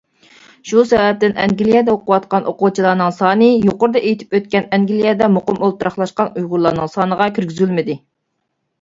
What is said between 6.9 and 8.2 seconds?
سانىغا كىرگۈزۈلمىدى.